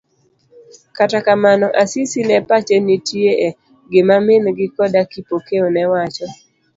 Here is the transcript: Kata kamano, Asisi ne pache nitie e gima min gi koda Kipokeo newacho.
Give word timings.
Kata 0.95 1.17
kamano, 1.27 1.65
Asisi 1.83 2.19
ne 2.23 2.37
pache 2.49 2.75
nitie 2.85 3.31
e 3.47 3.49
gima 3.91 4.15
min 4.25 4.43
gi 4.57 4.67
koda 4.75 5.01
Kipokeo 5.11 5.65
newacho. 5.75 6.27